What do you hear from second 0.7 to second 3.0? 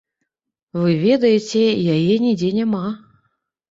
Вы ведаеце, яе нідзе няма.